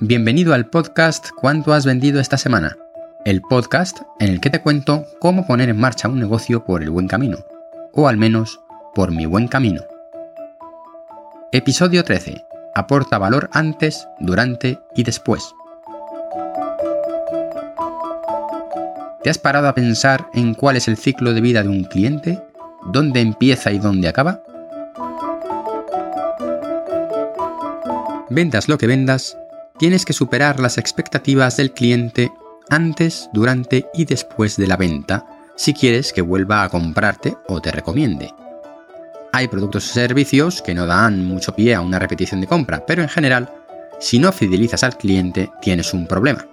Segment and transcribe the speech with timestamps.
[0.00, 2.76] Bienvenido al podcast ¿Cuánto has vendido esta semana?
[3.24, 6.88] El podcast en el que te cuento cómo poner en marcha un negocio por el
[6.88, 7.38] buen camino,
[7.92, 8.60] o al menos
[8.94, 9.82] por mi buen camino.
[11.52, 12.42] Episodio 13.
[12.74, 15.54] Aporta valor antes, durante y después.
[19.22, 22.47] ¿Te has parado a pensar en cuál es el ciclo de vida de un cliente?
[22.86, 24.42] ¿Dónde empieza y dónde acaba?
[28.30, 29.36] Vendas lo que vendas,
[29.78, 32.32] tienes que superar las expectativas del cliente
[32.70, 35.26] antes, durante y después de la venta
[35.58, 38.32] si quieres que vuelva a comprarte o te recomiende.
[39.32, 43.02] Hay productos o servicios que no dan mucho pie a una repetición de compra, pero
[43.02, 43.50] en general,
[43.98, 46.46] si no fidelizas al cliente, tienes un problema.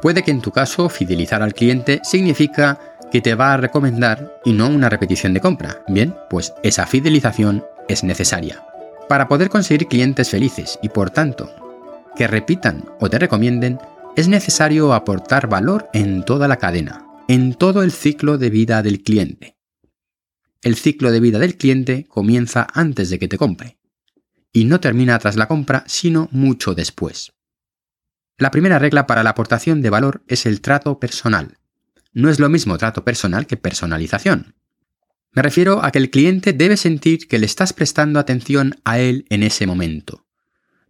[0.00, 2.78] Puede que en tu caso fidelizar al cliente significa
[3.10, 5.82] que te va a recomendar y no una repetición de compra.
[5.88, 8.64] Bien, pues esa fidelización es necesaria.
[9.08, 11.50] Para poder conseguir clientes felices y por tanto
[12.16, 13.78] que repitan o te recomienden,
[14.16, 19.02] es necesario aportar valor en toda la cadena, en todo el ciclo de vida del
[19.02, 19.56] cliente.
[20.62, 23.78] El ciclo de vida del cliente comienza antes de que te compre
[24.52, 27.32] y no termina tras la compra, sino mucho después.
[28.38, 31.58] La primera regla para la aportación de valor es el trato personal.
[32.12, 34.54] No es lo mismo trato personal que personalización.
[35.32, 39.26] Me refiero a que el cliente debe sentir que le estás prestando atención a él
[39.28, 40.24] en ese momento.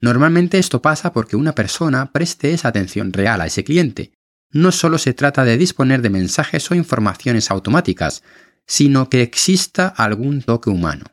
[0.00, 4.12] Normalmente esto pasa porque una persona preste esa atención real a ese cliente.
[4.50, 8.22] No solo se trata de disponer de mensajes o informaciones automáticas,
[8.66, 11.06] sino que exista algún toque humano.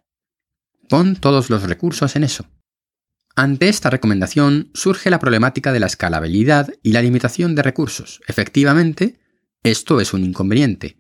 [0.90, 2.46] Pon todos los recursos en eso.
[3.38, 8.22] Ante esta recomendación surge la problemática de la escalabilidad y la limitación de recursos.
[8.28, 9.20] Efectivamente,
[9.62, 10.98] esto es un inconveniente,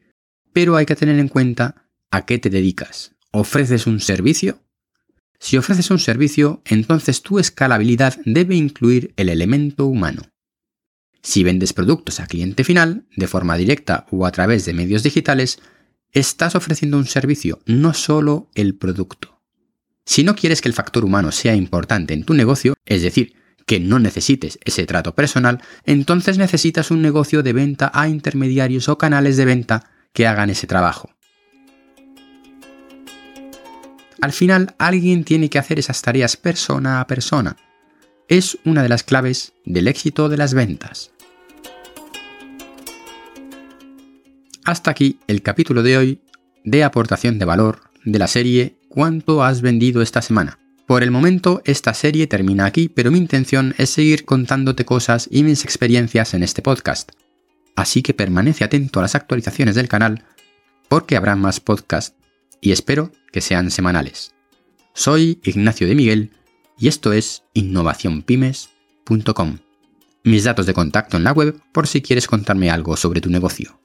[0.51, 3.15] pero hay que tener en cuenta ¿A qué te dedicas?
[3.31, 4.59] ¿Ofreces un servicio?
[5.39, 10.23] Si ofreces un servicio, entonces tu escalabilidad debe incluir el elemento humano.
[11.21, 15.59] Si vendes productos a cliente final, de forma directa o a través de medios digitales,
[16.11, 19.34] estás ofreciendo un servicio, no solo el producto.
[20.05, 23.33] Si no quieres que el factor humano sea importante en tu negocio, es decir,
[23.65, 28.99] que no necesites ese trato personal, entonces necesitas un negocio de venta a intermediarios o
[28.99, 31.09] canales de venta que hagan ese trabajo.
[34.21, 37.57] Al final alguien tiene que hacer esas tareas persona a persona.
[38.27, 41.11] Es una de las claves del éxito de las ventas.
[44.63, 46.21] Hasta aquí el capítulo de hoy
[46.63, 50.57] de aportación de valor de la serie ¿Cuánto has vendido esta semana?
[50.87, 55.43] Por el momento esta serie termina aquí, pero mi intención es seguir contándote cosas y
[55.43, 57.11] mis experiencias en este podcast.
[57.75, 60.23] Así que permanece atento a las actualizaciones del canal
[60.87, 62.15] porque habrá más podcasts
[62.61, 64.33] y espero que sean semanales.
[64.93, 66.31] Soy Ignacio de Miguel
[66.79, 69.57] y esto es innovacionpymes.com.
[70.23, 73.77] Mis datos de contacto en la web por si quieres contarme algo sobre tu negocio.